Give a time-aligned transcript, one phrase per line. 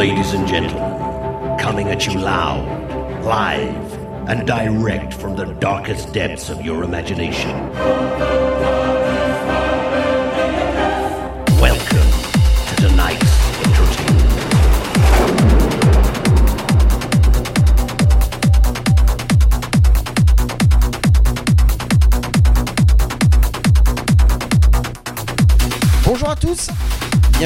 [0.00, 2.64] Ladies and gentlemen, coming at you loud,
[3.22, 3.92] live,
[4.30, 7.50] and direct from the darkest depths of your imagination.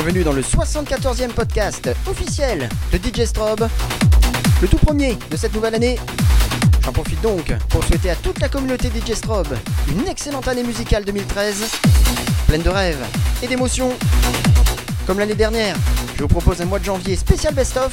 [0.05, 3.67] Bienvenue dans le 74e podcast officiel de DJ Strobe,
[4.61, 5.99] le tout premier de cette nouvelle année.
[6.83, 9.57] J'en profite donc pour souhaiter à toute la communauté DJ Strobe
[9.89, 11.65] une excellente année musicale 2013,
[12.47, 13.03] pleine de rêves
[13.43, 13.95] et d'émotions.
[15.07, 15.75] Comme l'année dernière,
[16.17, 17.93] je vous propose un mois de janvier spécial best-of,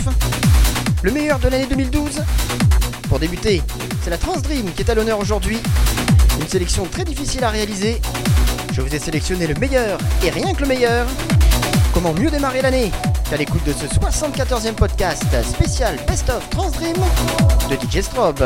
[1.03, 2.23] le meilleur de l'année 2012.
[3.07, 3.61] Pour débuter,
[4.03, 5.59] c'est la Trans Dream qui est à l'honneur aujourd'hui,
[6.41, 8.01] une sélection très difficile à réaliser
[8.73, 11.05] je vous ai sélectionné le meilleur et rien que le meilleur.
[11.93, 12.91] Comment mieux démarrer l'année
[13.29, 16.95] qu'à l'écoute de ce 74e podcast spécial Best of Trans Dream
[17.69, 18.45] de DJ Strobe.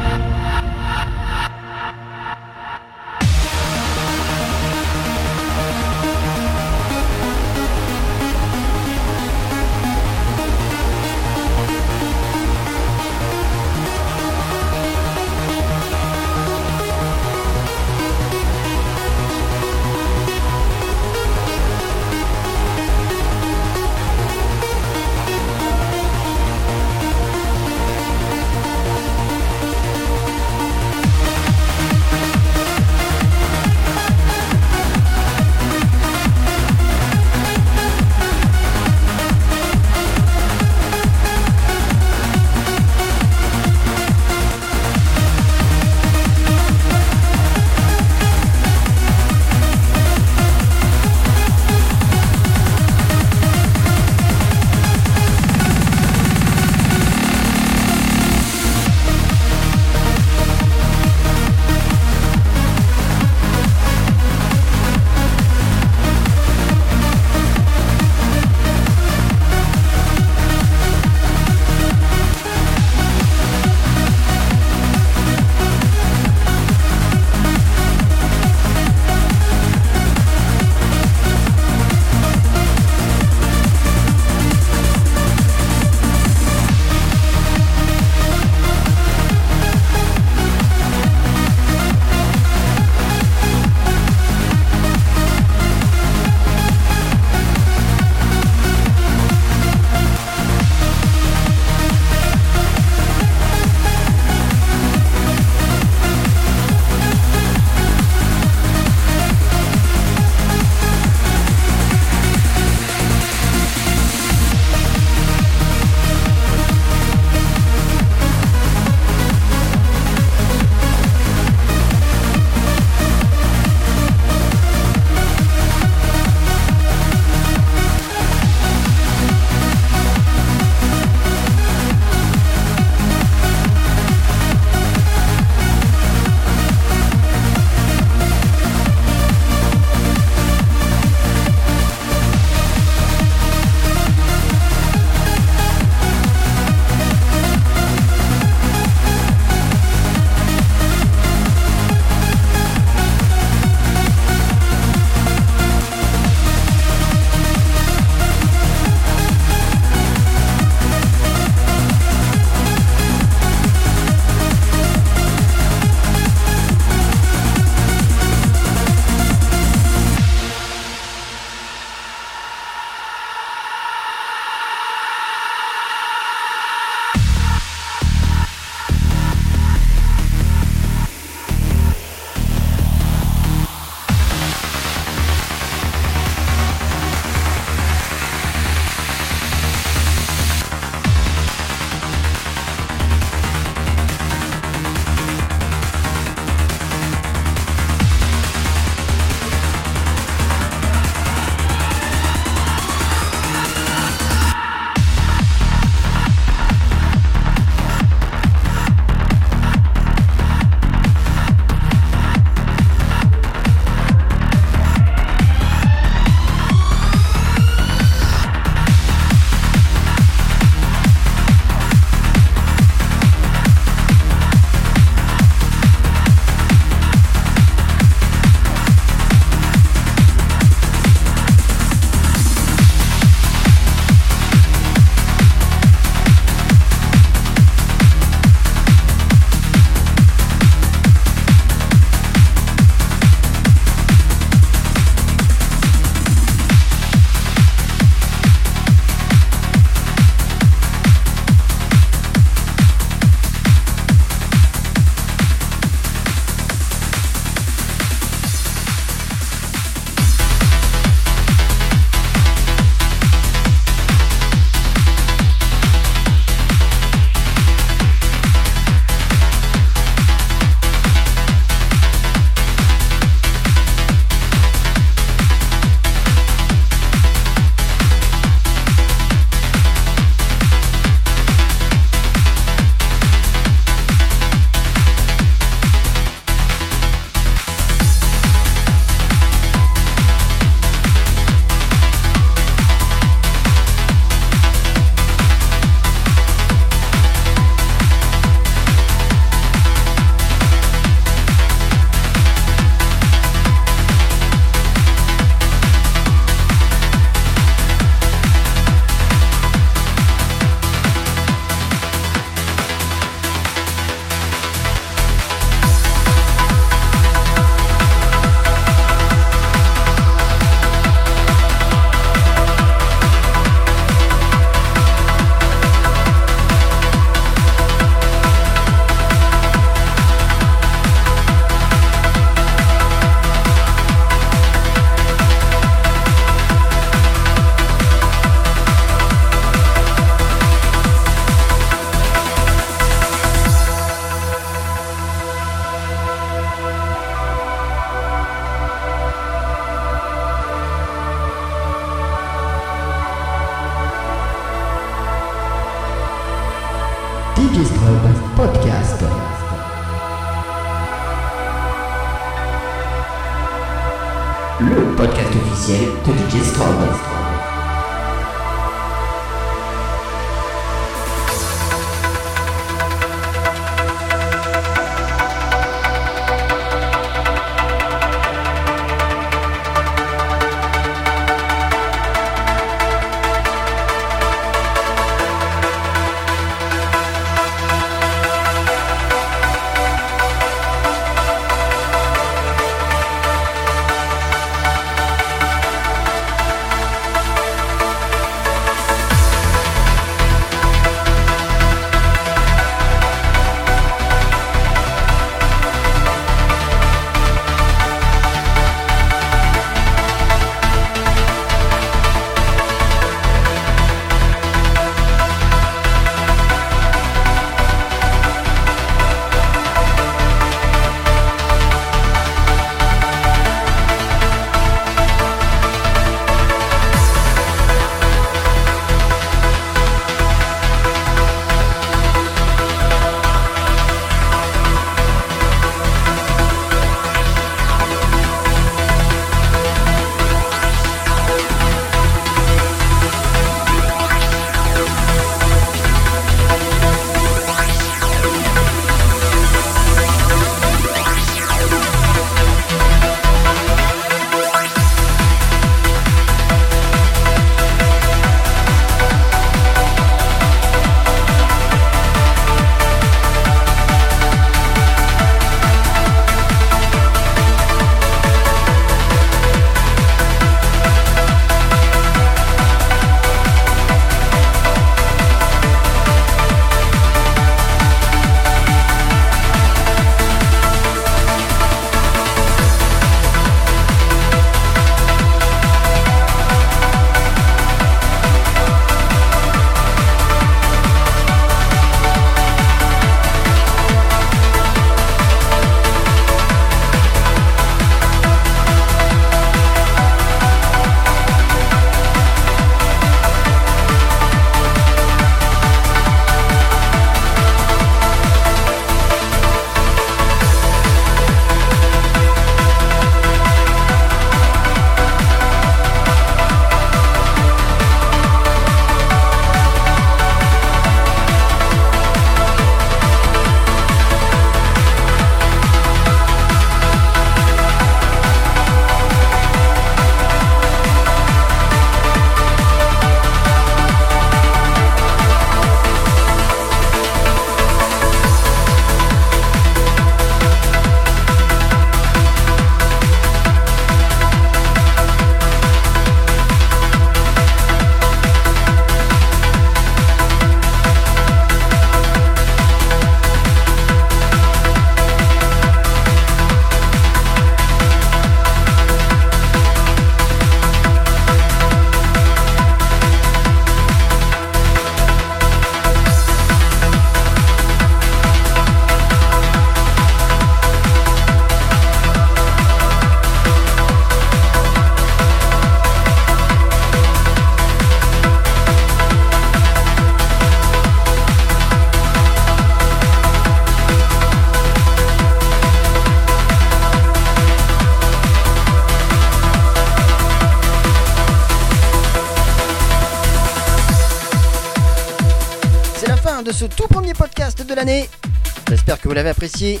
[599.36, 600.00] L'avez apprécié.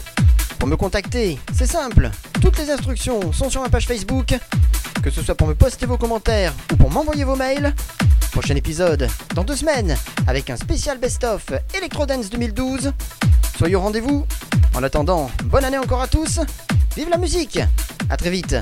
[0.58, 2.10] Pour me contacter, c'est simple.
[2.40, 4.34] Toutes les instructions sont sur ma page Facebook.
[5.02, 7.74] Que ce soit pour me poster vos commentaires ou pour m'envoyer vos mails.
[8.32, 9.94] Prochain épisode dans deux semaines
[10.26, 12.92] avec un spécial best-of Electro Dance 2012.
[13.58, 14.26] Soyez au rendez-vous.
[14.74, 16.40] En attendant, bonne année encore à tous.
[16.96, 17.58] Vive la musique.
[18.08, 18.56] À très vite.